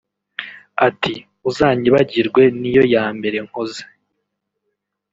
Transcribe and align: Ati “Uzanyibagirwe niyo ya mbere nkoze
Ati 0.87 1.13
“Uzanyibagirwe 1.49 2.41
niyo 2.59 2.83
ya 2.93 3.05
mbere 3.17 3.37
nkoze 3.47 3.83